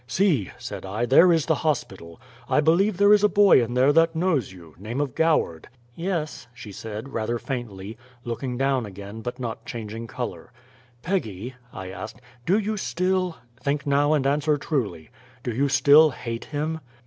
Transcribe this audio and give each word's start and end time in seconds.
"See," 0.07 0.49
said 0.57 0.83
I, 0.83 1.05
"there 1.05 1.31
is 1.31 1.45
the 1.45 1.53
hospital. 1.61 2.19
I 2.49 2.59
believe 2.59 2.97
there 2.97 3.13
is 3.13 3.23
a 3.23 3.29
boy 3.29 3.63
in 3.63 3.75
there 3.75 3.93
that 3.93 4.15
knows 4.15 4.51
you 4.51 4.73
name 4.79 4.99
of 4.99 5.13
Goward." 5.13 5.69
"Yes," 5.95 6.47
she 6.55 6.71
said, 6.71 7.09
rather 7.09 7.37
faintly, 7.37 7.99
looking 8.23 8.57
down 8.57 8.87
again, 8.87 9.21
but 9.21 9.37
not 9.39 9.63
changing 9.63 10.07
color. 10.07 10.51
"Peggy," 11.03 11.53
I 11.71 11.91
asked, 11.91 12.19
"do 12.47 12.57
you 12.57 12.77
still 12.77 13.37
think 13.61 13.85
now, 13.85 14.13
and 14.13 14.25
answer 14.25 14.57
truly 14.57 15.11
do 15.43 15.51
you 15.53 15.69
still 15.69 16.09
HATE 16.09 16.45
him?" 16.45 16.79